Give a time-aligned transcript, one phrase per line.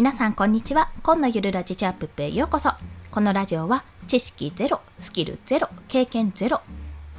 [0.00, 0.90] 皆さんこんにちは。
[1.02, 2.72] 今のゆるラジチャップへようこそ。
[3.10, 6.62] このラジオは知識ゼロスキルゼロ経験ゼロ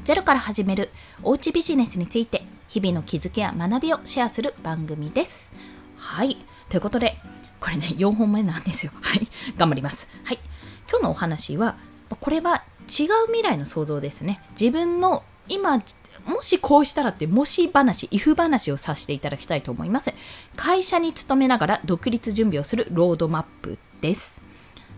[0.04, 0.90] ゼロから始める
[1.22, 5.52] おうちビジネスについて日々の気づきや学びをシェアする番組です。
[5.96, 6.44] はい。
[6.70, 7.20] ということで
[7.60, 8.92] これね4本目なんですよ。
[9.00, 9.28] はい。
[9.58, 10.10] 頑張ります。
[10.24, 10.40] はい。
[10.90, 11.78] 今日のお話は
[12.20, 14.42] これは違う未来の想像ですね。
[14.60, 15.84] 自分の今
[16.26, 20.14] もしこうしたらって、もし話、if 話をさせていただきたいと思います。
[20.56, 24.42] 会社に勤めながら独立準備をするロードマップです。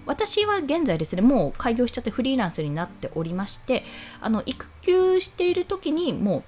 [0.05, 3.83] 私は現在ですね、もう開業しちゃってフリーランスになっておりまして、
[4.19, 6.43] あの育休している時にもう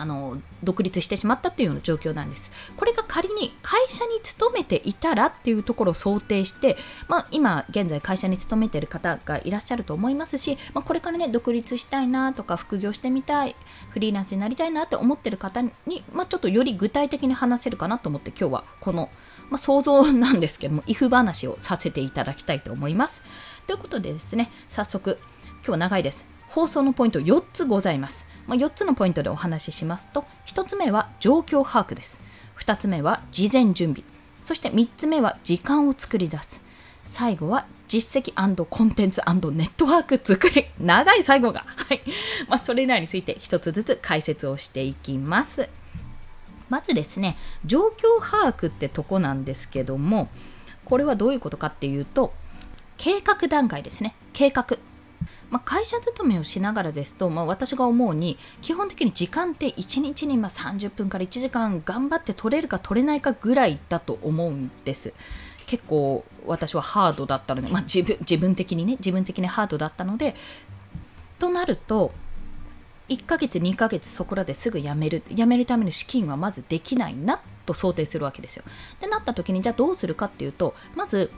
[0.00, 2.50] あの独立してしまったっいうような状況なんです。
[2.76, 6.76] これが仮に会社に勤めていたらっていうところを想定して、
[7.08, 13.56] まあ、今現在会社に勤めている方がいらっしゃると思いますし、まあ、これからね独立したいなとか副業してみたい
[13.90, 15.70] フリーランスになりたいなって思ってる方に、
[16.12, 19.10] まあ、ちょっとより具体的に話せるかなと思って今日はこの、
[19.50, 23.22] まあ、想像なんですけども if 話をさせていただきたいと思います。
[23.66, 25.18] ということでですね早速
[25.58, 26.26] 今日は長いです。
[26.48, 28.27] 放送のポイント4つございます。
[28.48, 32.18] まあ、4つのポイントでお話ししますと、1つ目は状況把握です。
[32.58, 34.02] 2つ目は事前準備。
[34.42, 36.60] そして3つ目は時間を作り出す。
[37.04, 40.66] 最後は実績コンテンツネットワーク作り。
[40.80, 41.64] 長い最後が。
[41.68, 42.02] はい。
[42.48, 45.68] まあ、それらについて1つずつ解説をしていきます。
[46.70, 50.28] まずですね、状況把握ってとこなんですけども、
[50.84, 52.32] これはどういうことかっていうと、
[52.96, 54.14] 計画段階ですね。
[54.32, 54.78] 計画。
[55.50, 65.14] まあ、会社勤めをしながらですと、まあ、私が思うに基本的に時間って1日にま30分から1時間頑張って取れるか取れないかぐらいだと思うんです
[65.66, 70.34] 結構私はハードだったので、まあ、自分自分的にね自分的にハードだったので
[71.38, 72.12] となると
[73.08, 78.64] 1ヶ月2ヶ月そこらですぐ辞める辞めるための資金はまずできないなと想定するわけですよ。
[78.94, 81.30] ってなった時にじゃあどうするかっていうとまず、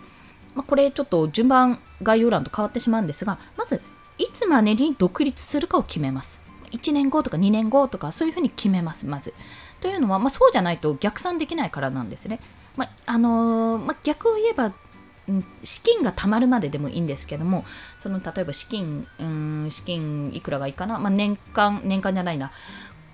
[0.55, 3.81] まあ、これちょっと順番概要欄と変わってしまうんですがまず
[4.21, 6.41] いつまでに独立するかを決めます。
[6.73, 9.35] 1年後とか2年後とかそういうふうに決めます、まず。
[9.81, 12.41] というのは、まあ、そうじゃないと逆算できないからなんですね。
[12.77, 14.73] まあ、あのー、まあ、逆を言えば、
[15.63, 17.65] 資金が貯まるまででもいいんですけども、
[17.99, 22.53] その例えば資金、うん、資金いくらがいいかな、まあ、年間、年間じゃないな、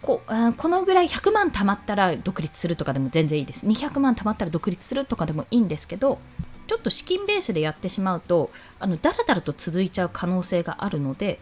[0.02, 0.22] こ
[0.56, 3.66] このぐらい100万貯まったら独立するとかでも全然いいです。
[3.66, 6.18] 200万貯まったら独立するとかでもいいんですけど、
[6.66, 11.40] ちょっと資金ベースでやってしまうとあのだらだらと続いちゃう可能性があるので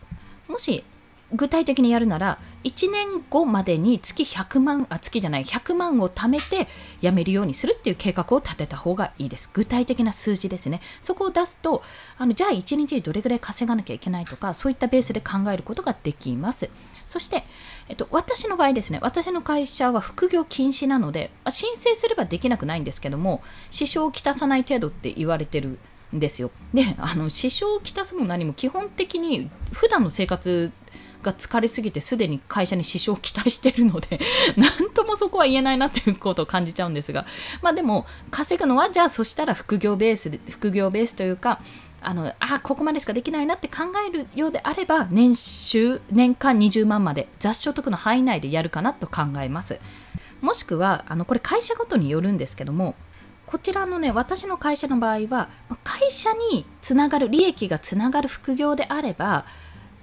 [0.48, 0.84] もし
[1.32, 6.68] 具体的にやるなら1年後までに月100万あ月じゃない100万を貯めて
[7.00, 9.50] 辞めるようにするっていう計画を立てた方がいいです。
[9.52, 10.80] 具体的な数字ですね。
[11.02, 11.82] そこを出すと
[12.18, 16.70] あのじゃあ1日どれぐらい稼がなきゃいけないとかそういったベースで考えることができます。
[17.06, 17.44] そして、
[17.88, 25.78] えっと、私の場合ですね、私の会社は副業禁止なので、申請すればできなくないんですけども、支障をきたさない程度って言われてる
[26.14, 26.50] んですよ。
[26.72, 30.72] で、あの、支障をきたすも何も基本的に普段の生活
[31.24, 34.20] が疲れすぎてすでに会社に支障をきたしてるので
[34.56, 37.26] 何ともそこは言えないなということを感じちゃうんですが、
[37.62, 41.60] まあでも、稼ぐのは、じゃあそしたら副業ベースで、副業ベースというか、
[42.06, 49.80] あのあここまでしかできないなって考えるようであれば年収年間20万まで雑所得の範囲内でやるかなと考えます。
[50.40, 52.94] もしくはあのこれ会社ごとによるんですけども
[53.46, 55.48] こちらのね私の会社の場合は
[55.84, 59.46] 会社につながる利益がつながる副業であれば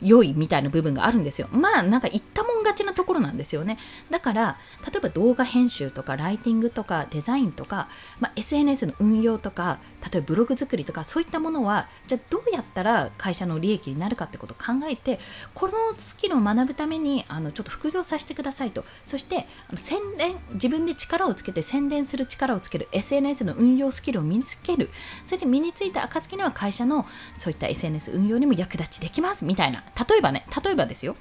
[0.01, 1.47] 良いみたいな部分があるんですよ。
[1.51, 3.77] まあなんか言ったもん勝ちなところなんですよね。
[4.09, 7.89] だから例えば動画編集とかライティングとかデザインとか、
[8.19, 15.19] まあ、SNS の運用とか例えばブログ作りとかそういったものはじゃあどうやったら会社の利益になるかってことを考えて
[15.53, 24.89] このスキルを学ぶためにあのちょっと副業させてくださいとそしてあの宣伝自分で力をつけて宣伝する力をつける SNS の運用スキルを身につける
[25.25, 27.05] それで身についた暁には会社の
[27.37, 31.15] そういった SNS 運用にも役立ちできますみたいな例えばね、例えばですよ。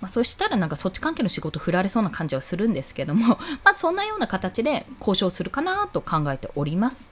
[0.00, 7.10] まあ、そしたらなんかそっち関係の仕事振られそうな感じはするんですけども、 まあ、そんなような形で交渉するかなと考えております。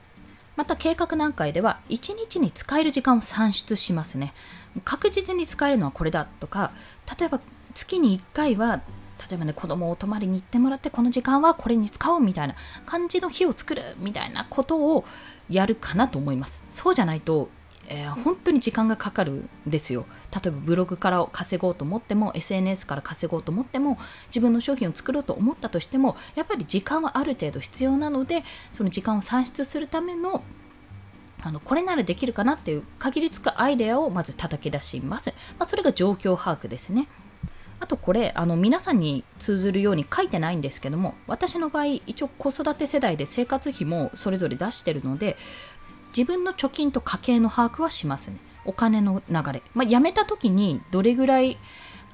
[0.55, 4.33] また計画段階では1日に使える時間を算出しますね。
[4.85, 6.71] 確実に使えるのはこれだとか、
[7.19, 7.39] 例えば
[7.73, 8.81] 月に1回は
[9.29, 15.05] 例えばね子供を泊まりに行ってもらってこの時間はこれに使おうみたいな感じの日を作るみたいなことを
[15.49, 16.63] やるかなと思います。
[16.69, 17.49] そうじゃないと
[17.95, 20.07] えー、本当に時間がかかるんですよ。
[20.33, 23.99] 例えばブログから稼ごうと思っても SNS から稼ごうと思っても
[24.29, 30.43] 自分の商品を作ろうと思ったとしてもやっぱり時間はある程度必要なのでその時間を算出するための
[31.43, 35.33] あのこれならできるかなっていう限りつくアイデアをまず叩き出します。
[35.59, 37.07] まあ、それが状況把握ですね。
[37.79, 45.35] あとこれあの皆さんに通ずるように書いてないんですけども私の場合一応子育て世代で生活費もそれぞれ出してるので
[46.15, 51.57] 自分の貯金と家計の把握はしますねお金の流れ、まあ、辞めた時にどれぐらい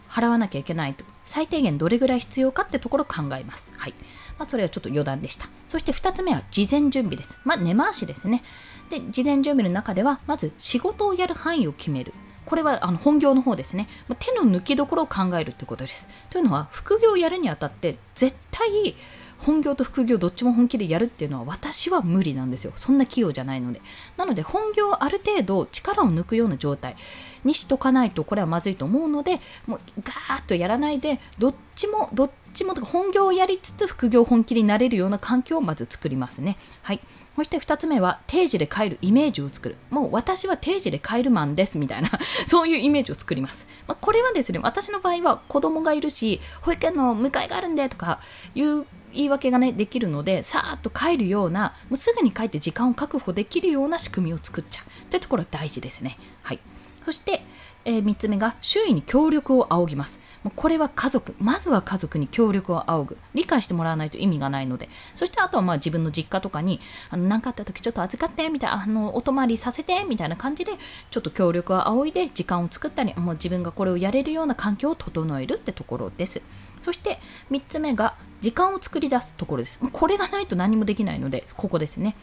[0.10, 3.94] 払わなきゃいけないと最低限どれぐらい必要かってところを考えますはい
[4.40, 5.50] まあ、それはちょっと余談でした。
[5.68, 7.38] そして2つ目は事前準備です。
[7.44, 8.42] まあ、根回しですね。
[8.90, 12.13] で、事前準備の中では、まず仕事をやる範囲を決める。
[12.45, 13.88] これはあの本業の方ですね。
[14.07, 16.07] ま手の抜きどころを考えるということです。
[16.30, 18.95] というのは、副業をやるにあたって、絶対
[19.39, 22.74] 本業と副業どっちも本気でやるっていうのは私は無理なんですよ。
[22.75, 23.81] そんな器用じゃないので。
[24.18, 26.95] なので本業をある程度力を抜くような状態
[27.44, 36.57] にしとかないとこれはまずいと思うので、もうガーッとやらないで、どっちも、どっちも本業をやりつつ副業本気になれるような環境をまず作りますね。
[36.81, 37.00] はい。
[37.39, 39.77] そして2つ目は定時で帰るイメージを作る。
[39.89, 42.09] もう私は定時で帰るマンですみたいな
[42.47, 43.65] そういうイメージを作ります。
[43.88, 48.19] まあ、これはですね、私の場合は子供がいるし、保育園の迎えがあるんでとか
[48.56, 56.17] いう言い訳がね、できるので、さーっと帰るような、もうすぐに帰って時間を確保できるような仕組みを作っちゃうというところは大事ですね。
[56.44, 56.59] はい。
[57.06, 57.44] そして、
[57.85, 60.19] えー、3つ目が周囲に協力を仰ぎます。
[60.44, 63.17] もうこれは家族、まずは家族に協力を仰ぐ。
[63.33, 64.89] 理解してもらわないと意味がないので。
[65.15, 66.79] そしてあとはまあ自分の実家とかに、
[67.09, 70.73] あの、何かあった時ちょっと預かって、みたいな、あの、お泊まりさせて、みたいな感じで、
[71.11, 76.41] ちょっと協力を仰いで時間を作ったり、もう自分がこれをやれるような環境を整えるってところです。
[76.81, 77.20] そして
[77.52, 79.80] 3つ目が時間を作り出すところです。
[79.92, 82.16] これがないと何もできないので、ここですね。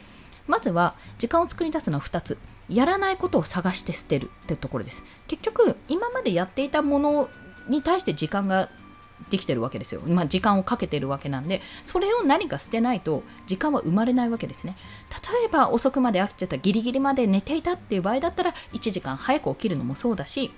[0.47, 2.39] まずは時間を作り出すのは2つ。
[2.69, 5.05] やらないことを探して捨てるってところです。
[5.29, 7.29] 結局、今までやっていたもの
[7.69, 8.69] に対して時間が
[9.31, 10.01] できてるわけですよ。
[10.07, 14.77] まあ、時間をかけてるわけなんで、それを何か捨てないと時間は生まれないわけですね。
[15.41, 20.53] 例えば遅くまで飽きてた、ギリギリまで寝ていたっていう場合だったら、1時間早く起きるのもそうだし、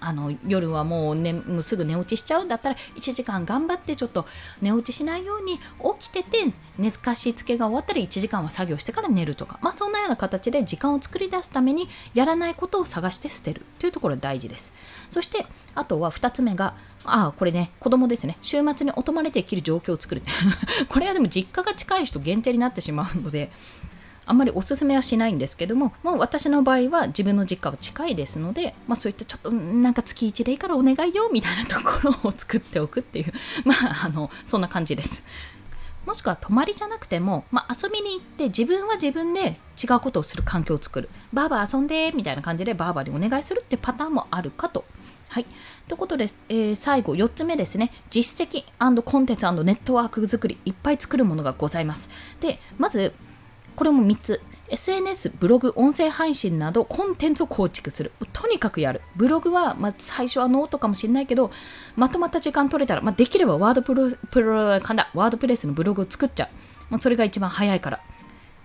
[0.00, 2.44] あの夜はもう,、ね、もうすぐ寝落ちしちゃう。
[2.44, 4.26] んだったら1時間頑張ってちょっと
[4.62, 5.58] 寝落ちしないように
[5.98, 14.72] 起きてて寝かしつけが終わったら1時間は作業してから寝るとか、まあ、そんなような形で時間を作り出すためにやらないことを探して捨てるというところが大事です。
[15.10, 18.38] そしてあとは2つ目がああこれね子供ですね。
[18.40, 20.22] 週末にお泊まりできる状況を作る。
[20.88, 23.50] これはでも実家が近い人限定になってしまうので
[24.26, 33.32] あんまりおすすめはしないんですけども、まあ、私の場合は自分の実家は近いですので、まあ、そういったちょっとなんか月1でいいからお願いよみたいなところを作っておくっていう、
[33.64, 35.24] まあ、あのそんな感じです。
[36.04, 41.08] もしくは泊まりじゃなくても、まあ、遊びに行って自分は自分で違うことをする環境を作る。
[41.32, 44.84] ばあば遊んでみたいな感じでばあばにお願いするってパターンもあるかと。
[45.28, 45.46] はい。
[45.88, 47.92] ということで、えー、最後4つ目ですね。
[48.10, 48.64] 実績
[49.02, 52.08] コンテンツネットワーク作り、いっぱい作るものがございます。
[52.40, 53.12] で、まず、
[53.76, 54.40] これも3つ。
[54.68, 58.10] SNS、ブログ、音声配信などコンテンツを構築する。
[58.32, 59.00] とにかくやる。
[59.14, 61.52] ブログは、まあ、最初はノートかもしれないけど、
[61.94, 66.48] まとまった時間取れたら、まあ、できればワードプロプロかなワードプレスのブログを作っちゃう。
[66.90, 68.00] まあ、それが一番早いから。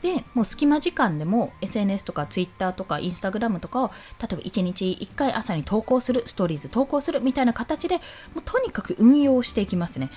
[0.01, 8.01] で、もう隙間時間でも SNS とか Twitter とか Instagram とかを例えば1日1回朝に投稿する、ストーリーズ投稿するみたいな形でも
[8.37, 10.09] うとにかく運用していきますね。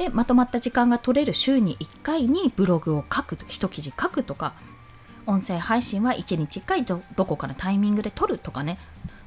[0.00, 4.54] でまとまった時間が取れる週に1回にブログを書く一記事書くとか
[5.26, 8.78] 音声配信は1日1回どこかのタイミングで撮るとかね。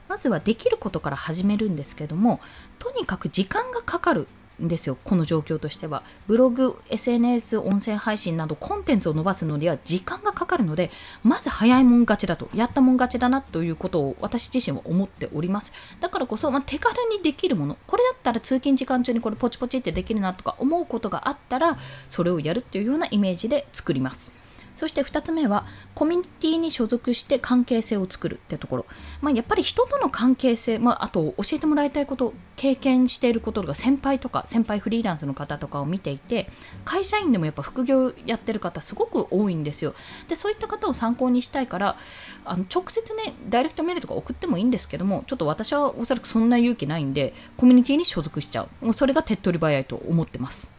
[0.09, 2.41] まずはできることから始めるんですけども
[2.79, 4.27] とにかく時間がかかる。
[4.61, 6.03] んですよこの状況としては。
[6.27, 10.91] ブログ SNS 音声配信などコンテンツを伸ばすのには時間がかかるので
[11.23, 15.73] まず早いもん勝ちだとやったもん勝ちだなということを私自身は思っております。
[15.99, 21.77] だからこそ、まあ、手軽にできるものこれだったら通勤時間中にこれポチポチってできるなとか思うことがあったら
[22.09, 24.42] それをやるっていうようなイメージで作ります。
[24.75, 25.65] そして2つ目は
[25.95, 28.85] コミュニティに所属して関係性を作るってところ、
[29.21, 36.49] まあ、やっぱり人との関係性、まあ、あと教えてもらいたいこと経験していることとか先輩とか先輩フリーランスの方とかを見ていて
[36.85, 39.95] 会社員でもやっぱ副業やってる方すごく多いんですよ。
[40.27, 41.97] でそういった方を参考にしたいから
[42.45, 48.85] あの直接ねダイレクトメールとか送ってもいいんですけどもちょっと私はおそらくそんな勇気ないんでコミュニティに所属しちゃう。
[48.85, 50.72] もうそれが手っ取り早いと思ってます。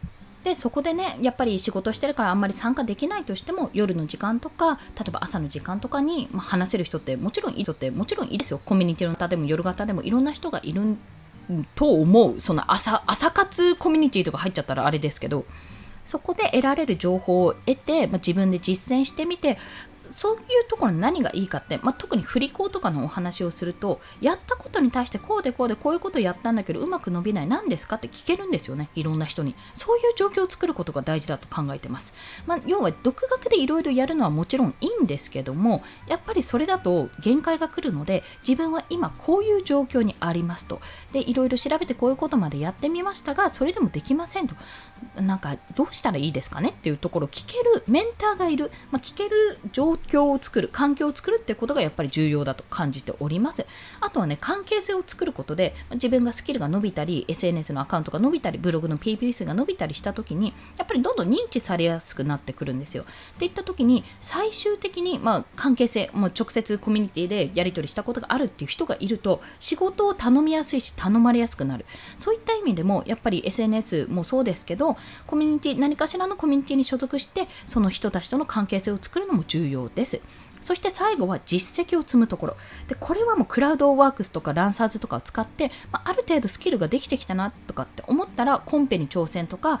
[0.45, 8.61] でそこでねやっぱり仕事してるからあんまり参加できないとしても夜の時間とか例えば朝の時間とかに、まあ、話せる人ってもちろんいい人ってもちろんいいですよ。
[8.63, 10.97] コミュニティの方でも夜型でもいろんな人がいる
[11.73, 12.41] と思う。
[12.41, 15.45] その朝朝活コミュニティとか入っちゃったらあれですけど
[16.05, 19.57] そこで得られる情報を得て、まあ、自分で実践してみて
[20.11, 29.55] そういうところに何がいいかって、まあ、特に振り子とかのお話をするとやったことに対してこうでこうでこういうことやったんだけどうまく伸びない何ですかって聞けるんですよねいろんな人に。
[29.75, 32.13] そういう状況を作ることが大事だと考えてます、
[32.45, 40.79] まあ、要は独学でいろいろやるのはもちろんいいんですけどもやっぱりそれだと限界が来るので自分は今こういう状況にありますと。
[41.13, 44.55] でいろいろ調べてこういうことまでやってみましたがそれでもできませんと。
[45.21, 53.65] なんかどうしたらいいですかねっていうところを聞けるメンターがいる、まあ、聞ける状況を作る環境を作るってことがやっぱり重要だと感じております。
[53.99, 63.03] あとはね関係性を作ることで自分がスキルが伸びたり SNS のアカウントが伸びたりブログの PP 数が伸びたりした時にやっぱりどんどん認知されやすくなってくるんですよ。
[63.35, 71.85] っていった時に最終的に、まあ、関係性、まあ、直接コミュニティでやり取りしたことがあるっていう人がいると仕事を頼みやすいし頼まれやすくなる。
[72.19, 74.97] そういった意味でもやっぱり SNS もそうですけど
[75.27, 80.21] コミュニティ何かしらのコミュニティに所属してその人たちとの関係性を作るのも重要です。
[80.61, 82.57] そして最後は実績を積むところ。
[82.87, 89.79] でこれはもうクラウドワークスとかランサーズとかを使って、まあ、ある程度スキルができてきたなとかって思ったらコンペに挑戦とか、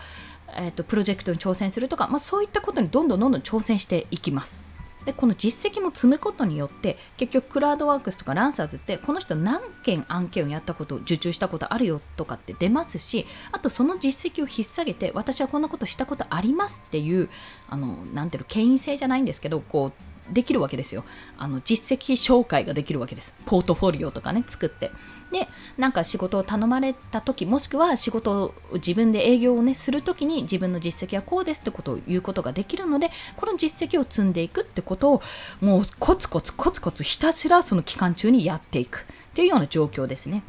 [0.55, 4.64] えーと、プロジェクトに挑戦するとか、まあ、そういったことにどんどんどんどん挑戦していきます。
[5.05, 17.29] でこの実績も積むことによって結局クラウドワークスとかランサーズってこの人何件案件をやったこと受注したことあるよとかって出ますしあとその実績を引っ提げて私はこんなことしたことありますっていう
[17.69, 21.03] あのなんていうの権威性じゃないんですけどこうできるわけですよ。
[21.37, 23.35] あの実績紹介ができるわけです。
[23.45, 24.91] ポートフォリオとかね、作って。
[25.31, 35.21] で、なんか仕事を頼まれた時、もしくは仕事を自分で営業をね、する時に自分の実績はこうですってことを言うことができるので、この実績を積んでいくってことを、
[35.61, 40.43] もうコツコツコツコツひたすらその期間中にやっていくっていうような状況ですね。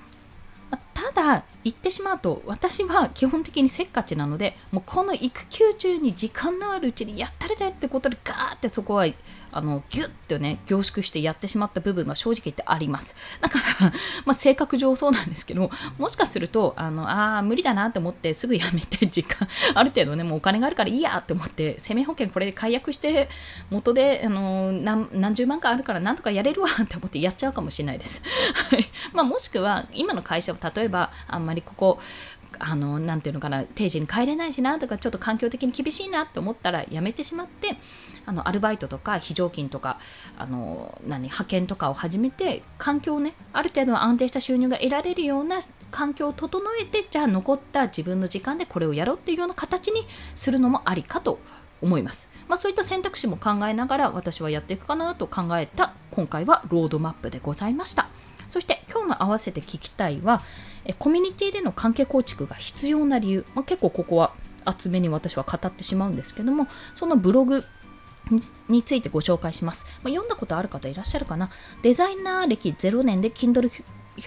[0.97, 9.07] ただ、言ってしまうと私は基本的にせっかちなのでもうこの育休中に時間のあるうちにやったれたいってことでガーってそこは
[9.51, 13.17] あのギュッとね凝縮してやってしまった部分が正直言ってあります。
[13.41, 13.93] だから、
[14.27, 23.29] まあ、性格上そうなんですけどもしかするとあのあ無理だなって思ってすぐやめて時間ある程度ねもうお金があるからいいやって思って生命保険これで解約して
[23.71, 28.23] 元であの何何十万かあるからなんとかやれるわって思ってやっちゃうかもしれないです。
[29.13, 31.99] まあ、もしくは今の会社を例ええばあんまりここ
[32.59, 37.77] あのなていうのかな定時に帰れないしなとかちょっと環境的に厳しいなって思ったらやめてしまって
[38.25, 39.99] あのアルバイトとか非常勤とか
[40.39, 51.39] あの何派遣とかを始めて環境をねある程度安定した収入が得られるような環境を整えてじゃあ残った自分の時間でこれをやろうっていうような形にするのもありかと
[51.81, 52.29] 思います。
[52.49, 58.09] まあ、そういった選択肢も考えながら私はやっていくかなと考えた今回はロードマップでございました。
[58.49, 60.43] そして今日の合わせて聞きたいは
[60.87, 64.33] えコミュニティでの関係構築が必要な理由、まあ、結構ここは
[64.65, 67.65] 厚めに私は語ってしまうんですけどもそのブログ
[68.69, 71.51] についてご紹介します、まあ、読んだことある方いらっしゃるかな？
[71.83, 73.71] デザイナー歴0年で Kindle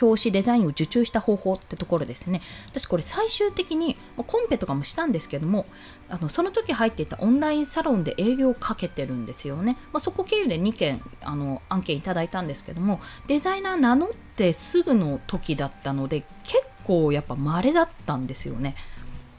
[0.02, 2.42] 表紙デザインを受注した方法ってところですね。
[2.68, 5.66] 私これ最終的にコンペとかもしたんですけども、
[6.10, 9.78] あのその時入っていたオンラインサロンで営業をかけてるんですよね。
[9.92, 18.76] まあ、そこ経由で2件あの案件いただいたんですけども、デザイナー名乗ってすぐの時だったので、結構やっぱ稀だったんですよね。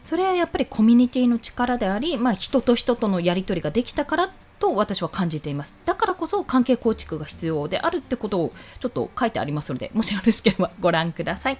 [0.05, 4.31] それはやっぱりコミュニティの力であり、まあ、人と人とのやり取りができたから
[4.61, 5.77] と私は感じています。
[5.85, 11.59] だからこそ関係構築が必要であるってことをちょっと書いてありますので、もしよろしければご覧ください。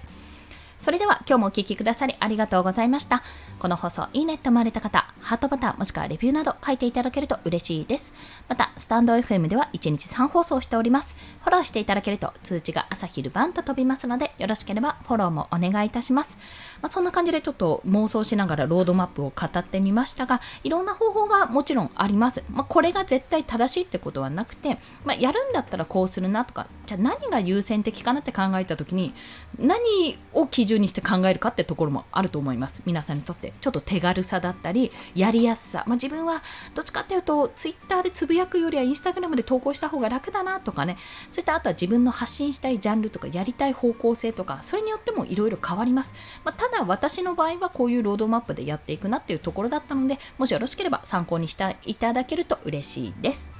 [0.81, 3.21] それでは今日もお聴きくださりありがとうございました。
[3.59, 8.15] この放送いいねと思われた方、ハートボタンもしくはレビューなど書いていただけると嬉しいです。
[8.49, 11.15] また、スタンド FM では1日3放送しております。
[11.41, 16.39] フォローしていただけると通知が朝昼晩と飛びますので、よろしければフォローもお願いいたします。
[16.81, 22.43] まあ、そんな感じでちょっと妄想しながらロードマップを語ってみましたが、いろんな方法がもちろんあります。
[22.49, 29.13] まあ、これが絶対正しいってことはなくて、まあ、やるんだったらこうするなとか、じゃあ何が優先的かなって考えた時に、
[29.59, 32.81] 何を基準にして考えるかってところもあると思います。
[32.85, 33.53] 皆さんにとって。
[33.61, 35.83] ちょっと手軽さだったり、やりやすさ。
[35.87, 36.41] まあ、自分は
[36.73, 40.97] どっちかっていうと、ツイッターでつぶやくよりはインスタグラムで投稿した方が楽だなとかね、
[41.31, 46.13] そういったあとは自分の発信したいジャンルとか、やりたい方向性とか、それによってもいろいろ変わります。
[46.43, 53.51] まあ、ただ私の場合はこういうロードマップでやっていくなっていうところだったので、もしよろしければ参考にしていただけると嬉しいです。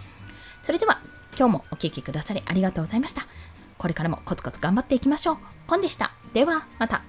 [0.64, 1.02] それでは、
[1.38, 3.26] 今日もお聴きくださりありがとうございました。
[3.82, 5.38] これからもコツコツ頑張っていきましょう。
[5.66, 6.12] コンでした。
[6.36, 7.02] では、また。